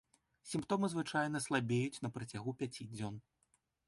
Сімптомы 0.51 0.87
звычайна 0.93 1.41
слабеюць 1.47 2.01
на 2.05 2.09
працягу 2.15 2.55
пяці 2.63 2.89
дзён. 2.95 3.21